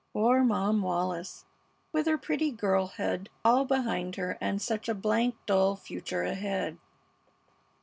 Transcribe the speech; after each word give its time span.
Poor 0.13 0.43
Mom 0.43 0.81
Wallis, 0.81 1.45
with 1.91 2.07
her 2.07 2.17
pretty 2.17 2.49
girlhood 2.49 3.29
all 3.45 3.65
behind 3.65 4.15
her 4.15 4.35
and 4.41 4.59
such 4.59 4.89
a 4.89 4.95
blank, 4.95 5.35
dull 5.45 5.75
future 5.75 6.23
ahead! 6.23 6.79